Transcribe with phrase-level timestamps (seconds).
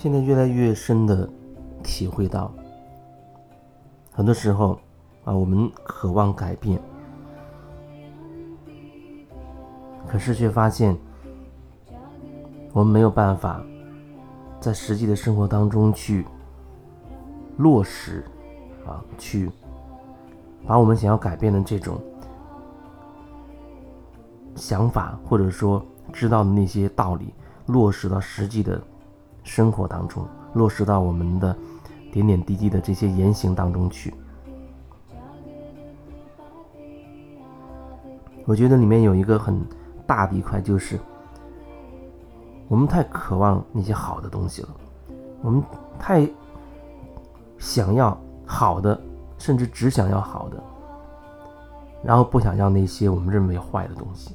[0.00, 1.28] 现在越来越深的
[1.82, 2.52] 体会到，
[4.12, 4.78] 很多时候
[5.24, 6.80] 啊，我们渴望改变，
[10.06, 10.96] 可是却发现
[12.72, 13.60] 我们没有办法
[14.60, 16.24] 在实际的生活当中去
[17.56, 18.24] 落实
[18.86, 19.50] 啊，去
[20.64, 22.00] 把我们想要改变的这种
[24.54, 27.34] 想法，或者说知道的那些道理，
[27.66, 28.80] 落实到实际的。
[29.48, 31.56] 生活当中落实到我们的
[32.12, 34.12] 点点滴滴的这些言行当中去，
[38.44, 39.58] 我觉得里面有一个很
[40.06, 40.98] 大的一块，就是
[42.68, 44.68] 我们太渴望那些好的东西了，
[45.42, 45.62] 我们
[45.98, 46.28] 太
[47.56, 49.00] 想要好的，
[49.38, 50.62] 甚至只想要好的，
[52.04, 54.34] 然后不想要那些我们认为坏的东西。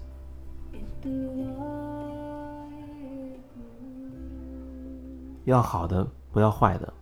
[5.46, 6.94] 要好的，不要坏的。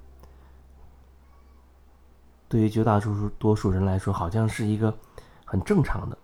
[2.48, 4.94] 对于绝大多数多数人来说，好像是一个
[5.46, 6.18] 很正常的，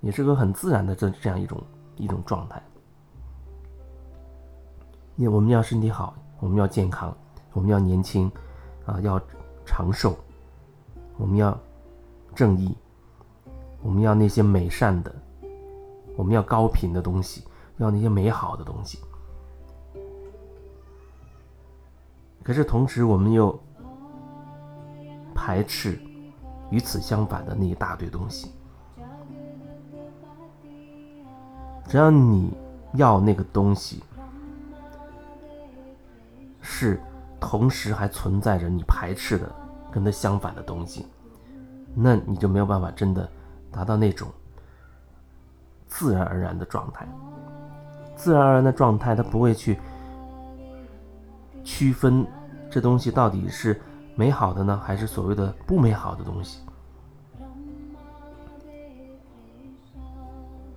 [0.00, 1.62] 也是个很自然的这这样一种
[1.96, 2.62] 一种状态。
[5.16, 7.14] 因为我们要身体好，我们要健康，
[7.52, 8.30] 我们要年轻，
[8.84, 9.20] 啊，要
[9.64, 10.16] 长寿，
[11.16, 11.58] 我们要
[12.34, 12.74] 正义，
[13.82, 15.14] 我们要那些美善的，
[16.16, 17.44] 我们要高频的东西，
[17.78, 18.98] 要那些美好的东西。
[22.46, 23.58] 可是同时，我们又
[25.34, 26.00] 排斥
[26.70, 28.52] 与此相反的那一大堆东西。
[31.88, 32.56] 只要你
[32.92, 34.00] 要那个东西，
[36.60, 37.00] 是
[37.40, 39.52] 同时还存在着你排斥的
[39.90, 41.04] 跟它相反的东西，
[41.96, 43.28] 那你就没有办法真的
[43.72, 44.28] 达到那种
[45.88, 47.08] 自然而然的状态。
[48.14, 49.76] 自然而然的状态，它不会去。
[51.66, 52.24] 区分
[52.70, 53.78] 这东西到底是
[54.14, 56.60] 美好的呢，还是所谓的不美好的东西？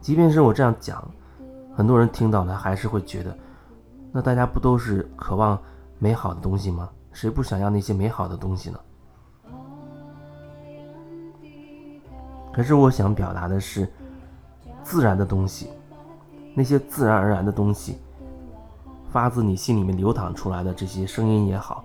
[0.02, 1.08] 即便是我这样讲，
[1.76, 3.38] 很多人听到了还是会觉得，
[4.12, 5.62] 那大家不都是渴望
[6.00, 6.90] 美好的东西吗？
[7.12, 8.80] 谁不想要那些美好的东西呢？
[12.52, 13.88] 可是我想表达的是，
[14.82, 15.70] 自然的东西，
[16.56, 18.00] 那些自然而然的东西。
[19.12, 21.84] 发自你心里面流淌出来的这些声音也好，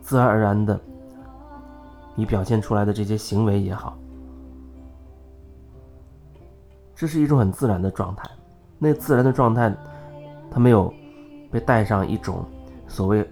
[0.00, 0.80] 自然而然的，
[2.14, 3.98] 你表现出来的这些行为也好，
[6.94, 8.28] 这是一种很自然的状态。
[8.78, 9.74] 那自然的状态，
[10.50, 10.92] 它没有
[11.50, 12.44] 被带上一种
[12.86, 13.28] 所谓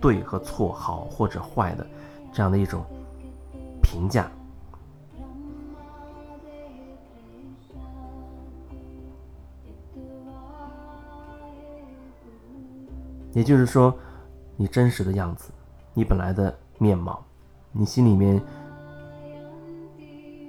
[0.00, 1.86] 对和错、好或者坏的
[2.32, 2.82] 这样的一种
[3.82, 4.30] 评价。
[13.32, 13.94] 也就是说，
[14.56, 15.50] 你真实的样子，
[15.94, 17.24] 你本来的面貌，
[17.72, 18.40] 你心里面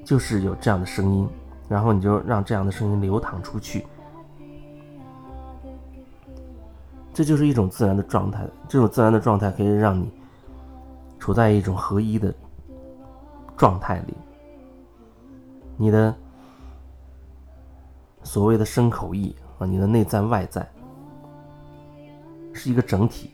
[0.04, 1.30] 就是有这样的声音，
[1.70, 3.86] 然后你就让这样的声音流淌出去，
[7.14, 8.48] 这就是一种自然的状态。
[8.68, 10.10] 这种自然的状态可以让你
[11.20, 12.34] 处在一种合一的
[13.56, 14.14] 状态里，
[15.78, 16.16] 你的
[18.24, 20.68] 所谓的身口意啊，你的内在外在。
[22.54, 23.32] 是一个整体，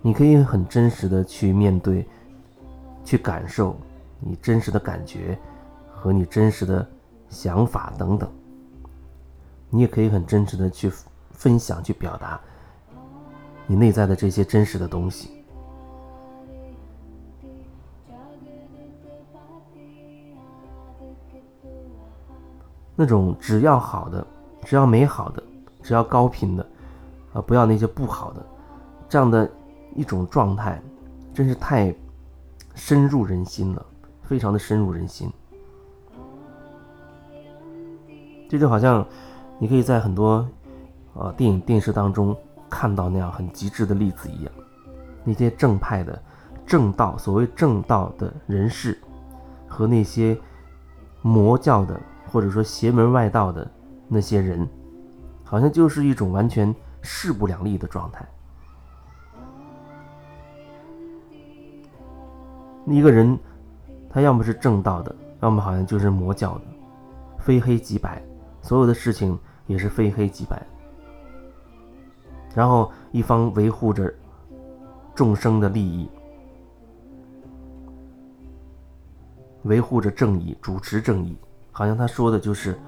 [0.00, 2.06] 你可以很真实的去面对，
[3.04, 3.76] 去感受
[4.18, 5.38] 你真实的感觉
[5.90, 6.88] 和你真实的
[7.28, 8.30] 想法等等。
[9.68, 10.90] 你也可以很真实的去
[11.32, 12.40] 分享、去表达
[13.66, 15.41] 你内在的这些真实的东西。
[23.02, 24.24] 那种只要好的，
[24.64, 25.42] 只要美好的，
[25.82, 26.64] 只要高频的，
[27.32, 28.46] 啊，不要那些不好的，
[29.08, 29.50] 这样的
[29.96, 30.80] 一种状态，
[31.34, 31.92] 真是太
[32.76, 33.84] 深入人心了，
[34.22, 35.28] 非常的深入人心。
[38.48, 39.04] 这就好像
[39.58, 40.48] 你可以在很多
[41.14, 42.36] 呃电影、电视当中
[42.70, 44.52] 看到那样很极致的例子一样，
[45.24, 46.22] 那些正派的、
[46.64, 48.96] 正道，所谓正道的人士，
[49.66, 50.38] 和那些
[51.20, 52.00] 魔教的。
[52.32, 53.70] 或者说邪门外道的
[54.08, 54.66] 那些人，
[55.44, 58.26] 好像就是一种完全势不两立的状态。
[62.86, 63.38] 一个人，
[64.08, 66.64] 他要么是正道的，要么好像就是魔教的，
[67.38, 68.22] 非黑即白，
[68.62, 70.60] 所有的事情也是非黑即白。
[72.54, 74.12] 然后一方维护着
[75.14, 76.08] 众生的利益，
[79.64, 81.36] 维护着正义，主持正义。
[81.72, 82.78] 好像他说的就是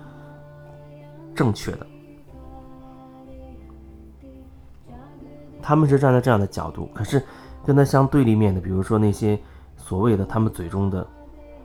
[1.34, 1.86] 正确的。
[5.60, 7.20] 他们是站在这样的角度，可是
[7.64, 9.40] 跟他相对立面的，比如说那些
[9.78, 11.06] 所谓的他们嘴中的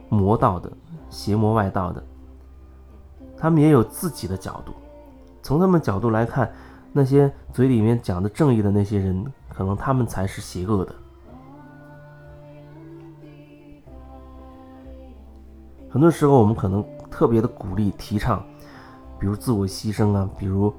[0.07, 0.71] 魔道的、
[1.09, 2.01] 邪魔外道的，
[3.37, 4.73] 他们也有自己的角度。
[5.43, 6.49] 从他们角度来看，
[6.93, 10.95] 那些嘴里面讲的正义的那些人，可能他们才是邪恶的。
[15.89, 16.85] 很多时候，我们可能
[17.19, 18.41] 特别的鼓励、提倡，
[19.19, 20.73] 比如自我牺牲啊，比如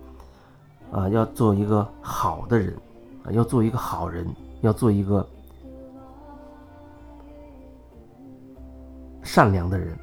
[0.90, 2.75] 啊，要做一个好的人。
[3.22, 4.26] 啊，要做一个好人，
[4.62, 5.28] 要做一个
[9.22, 9.94] 善良的人，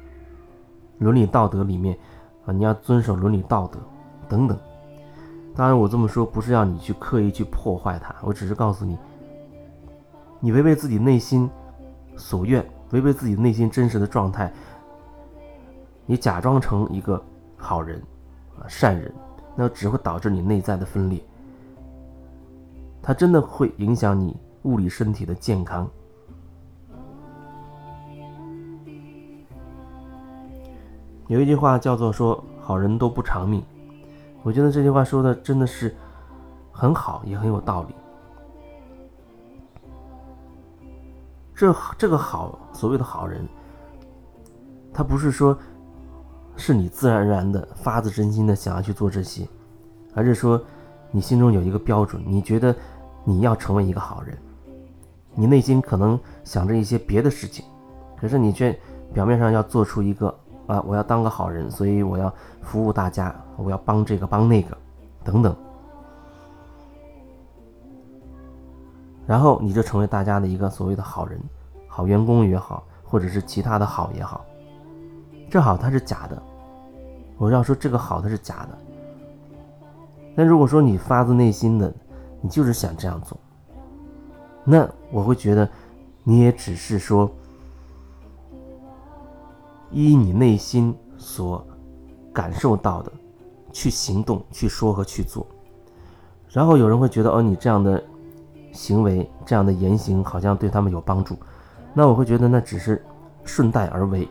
[0.98, 1.98] 伦理道德里面
[2.46, 3.80] 啊，你要遵守伦理道德
[4.28, 4.56] 等等。
[5.56, 8.96] 当然，我这么说不是要你去刻意去破坏它，我只是告诉你，
[10.38, 11.50] 你违背自己内心
[12.16, 14.52] 所愿，违背自己内心真实的状态，
[16.10, 17.22] 你假装成一个
[17.54, 18.02] 好人
[18.58, 19.12] 啊善人，
[19.54, 21.22] 那只会导致你内在的分裂。
[23.02, 25.86] 它真的会影响你物理身体的健康。
[31.26, 33.62] 有一句话叫做“说好人都不长命”，
[34.42, 35.94] 我觉得这句话说的真的是
[36.72, 37.94] 很好，也很有道理。
[41.54, 43.46] 这这个好，所谓的好人，
[44.90, 45.58] 他不是说
[46.58, 49.48] 是你自然而然的发自真心的想要去做这些，
[50.12, 50.60] 还是说
[51.10, 52.74] 你心中有一个标准，你觉得。
[53.24, 54.38] 你要成为一个好人，
[55.34, 57.62] 你内心可能想着一些别的事情，
[58.18, 58.74] 可是你却
[59.12, 60.34] 表面上要做出一个
[60.66, 62.32] 啊，我要当个好人，所以我要
[62.62, 64.74] 服务大家，我要帮这个帮那个，
[65.22, 65.54] 等等，
[69.26, 71.38] 然后你就成为大家的一个所谓的好人，
[71.86, 74.42] 好员工也好，或者是其他的好也好，
[75.50, 76.42] 这好它是假的，
[77.36, 78.78] 我要说这个好它是假的，
[80.36, 81.92] 但如果说你发自内心的。
[82.40, 83.36] 你就是想这样做，
[84.62, 85.68] 那我会觉得，
[86.22, 87.28] 你也只是说，
[89.90, 91.66] 依你内心所
[92.32, 93.10] 感受到的
[93.72, 95.44] 去行动、去说和去做。
[96.48, 98.00] 然后有人会觉得，哦，你这样的
[98.70, 101.36] 行为、这样的言行好像对他们有帮助，
[101.92, 103.04] 那我会觉得那只是
[103.42, 104.28] 顺带而为，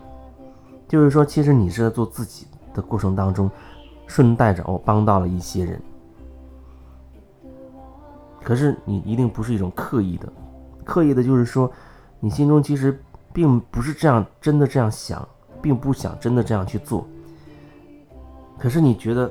[0.88, 3.52] 就是说，其实你是在做自己的过程当中，
[4.08, 5.82] 顺带着哦帮到了一些人。
[8.42, 10.32] 可是你一定不是一种刻意的，
[10.86, 11.70] 刻意的，就是说，
[12.22, 12.98] 你心中其实
[13.34, 15.28] 并不是这样，真的这样想，
[15.62, 17.06] 并不想真的这样去做。
[18.58, 19.30] 可是你觉得，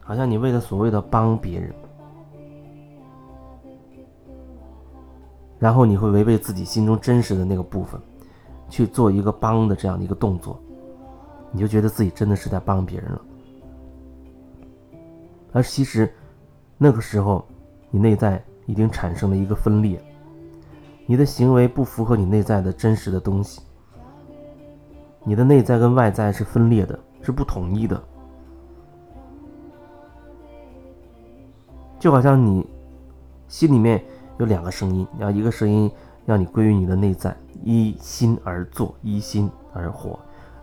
[0.00, 1.72] 好像你为了所谓的帮别人，
[5.60, 8.00] 然后你会违背自己心中真实的那个部分，
[8.68, 10.60] 去做一个帮的这样的一个动作，
[11.52, 13.20] 你就觉得自己真的是在帮别人了。
[15.52, 16.12] 而其实
[16.76, 17.44] 那个时候。
[17.92, 20.00] 你内在已经产生了一个分裂，
[21.06, 23.62] 你的行为不符合你内在的真实的东西，
[25.24, 28.00] 你的内在跟外在是分裂的，是不统一的，
[31.98, 32.64] 就好像你
[33.48, 34.00] 心里面
[34.38, 35.90] 有两个声音，要一个声音
[36.24, 40.16] 让你归于你的内在，依心而做，依心而活；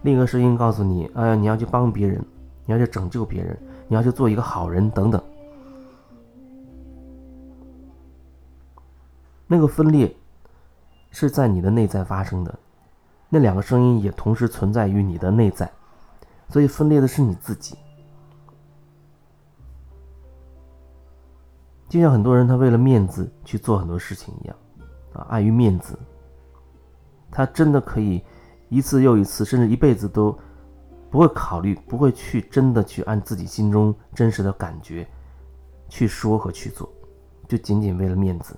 [0.08, 2.26] 另一个声音告诉你，哎呀，你要去帮别人，
[2.66, 3.60] 你要去拯救别人，
[3.90, 5.22] 你要去做一个好人，等等。
[9.48, 10.16] 那个分裂
[11.12, 12.58] 是在你的内在发生的，
[13.28, 15.70] 那两个声音也同时存在于你的内在，
[16.48, 17.76] 所以分裂的是你自己。
[21.90, 24.56] 就像很多人他为了面子去做很多事情一样，
[25.12, 26.00] 啊，碍于面子，
[27.30, 28.24] 他真的可以
[28.70, 30.38] 一次又一次，甚至一辈子都
[31.10, 35.08] 不会考虑，不会去真的去按自己心中真实的感觉
[35.88, 36.90] 去说和去做，
[37.48, 38.56] 就仅仅为了面子。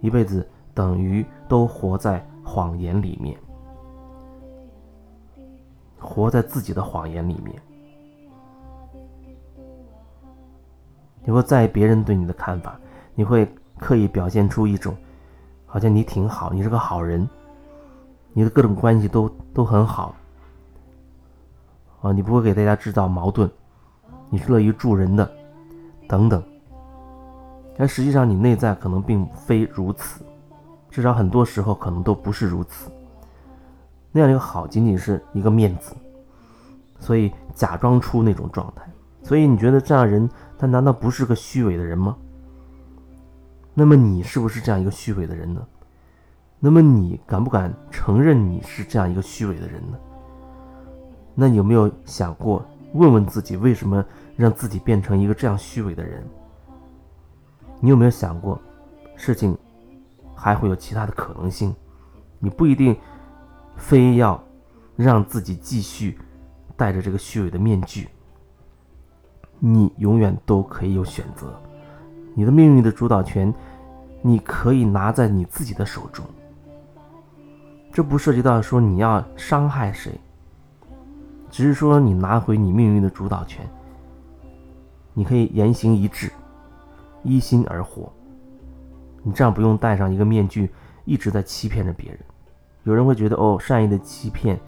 [0.00, 3.38] 一辈子等于都活在谎言里面，
[5.98, 7.60] 活在自己的谎言里面。
[11.24, 12.80] 你会在意别人对你的看法，
[13.14, 13.46] 你会
[13.78, 14.96] 刻意表现出一种
[15.66, 17.28] 好像你挺好，你是个好人，
[18.32, 20.14] 你的各种关系都都很好
[22.00, 23.50] 啊，你不会给大家制造矛盾，
[24.30, 25.28] 你是乐于助人的，
[26.08, 26.42] 等等。
[27.76, 30.24] 但实际上，你内在可能并非如此，
[30.90, 32.90] 至少很多时候可能都不是如此。
[34.10, 35.94] 那样一个好，仅仅是一个面子，
[36.98, 38.82] 所以假装出那种状态。
[39.22, 42.16] 所以你觉得这样人，他难道不是个虚伪的人吗？
[43.74, 45.64] 那么你是不是这样一个虚伪的人呢？
[46.60, 49.98] 那么你敢不敢承认你是这样一个虚伪的人呢？
[51.34, 54.04] 那你有没有想过，问问自己，为什么
[54.36, 56.26] 让自己变成一个这样虚伪的人？
[57.80, 58.60] 你有没有想过，
[59.14, 59.56] 事情
[60.34, 61.72] 还会有其他的可能性？
[62.40, 62.96] 你不一定
[63.76, 64.42] 非要
[64.96, 66.18] 让自己继续
[66.76, 68.08] 戴着这个虚伪的面具。
[69.60, 71.54] 你永远都可以有选择，
[72.34, 73.54] 你的命运的主导权，
[74.22, 76.24] 你可以拿在你自己的手中。
[77.92, 80.12] 这不涉及到说你要伤害谁，
[81.50, 83.68] 只是说你拿回你命运的主导权。
[85.14, 86.30] 你可以言行一致，
[87.24, 88.12] 一心而活。
[89.24, 90.70] 你这样不用戴上一个面具，
[91.04, 92.20] 一直在欺骗着别人。
[92.84, 94.58] 有人会觉得哦，善意的欺骗，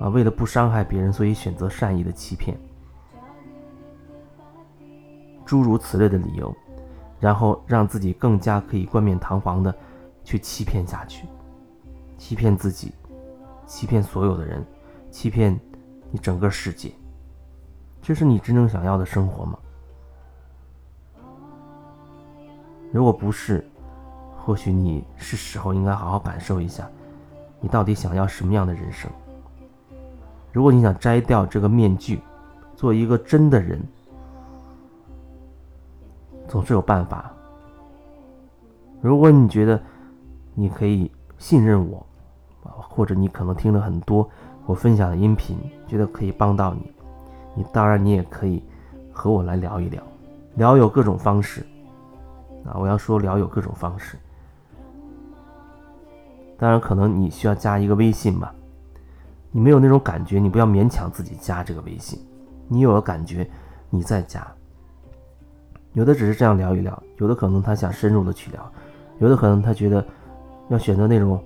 [0.00, 2.58] 啊，为了不伤害别人，所以选择善意的欺骗。
[5.46, 6.52] 诸如此类的理由，
[7.20, 9.72] 然后让自己更加可以冠冕堂皇的
[10.24, 11.26] 去欺骗下去，
[12.18, 12.92] 欺骗自己，
[13.64, 14.62] 欺骗所有的人，
[15.10, 15.58] 欺骗
[16.10, 16.92] 你整个世界。
[18.02, 19.58] 这是你真正想要的生活吗？
[22.92, 23.66] 如果不是，
[24.36, 26.86] 或许你是时候应该好好感受一下，
[27.60, 29.10] 你到底想要什么样的人生。
[30.52, 32.20] 如果你想摘掉这个面具，
[32.74, 33.80] 做一个真的人。
[36.48, 37.30] 总是有办法。
[39.02, 39.78] 如果你觉得
[40.54, 42.04] 你可以信任我，
[42.64, 44.28] 啊或者你可能听了很多
[44.66, 46.92] 我分享的音频，觉得可以帮到你，
[47.54, 48.62] 你当然你也可以
[49.12, 50.02] 和我来聊一聊。
[50.56, 51.64] 聊有各种方式
[52.64, 54.18] 啊，我要说聊有各种方式。
[56.58, 58.52] 当然，可能你需要加一个微信吧。
[59.52, 62.18] 你没有那种感觉，你不要勉强自己加这个微信。
[62.66, 63.48] 你有了感觉，
[63.88, 64.46] 你再加。
[65.92, 68.72] 有的只是这样聊一聊，有的可能他想深入的去聊，
[69.20, 70.04] 有的可能他觉得
[70.68, 71.42] 要选择那种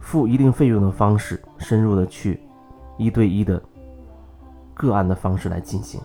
[0.00, 2.40] 付一定费用的方式，深入的去
[2.96, 3.62] 一对一的
[4.74, 6.00] 个案的方式来进行，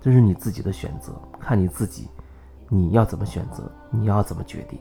[0.00, 2.08] 这是你自己的选择，看你自己
[2.68, 4.78] 你要怎么选择，你要怎么决定。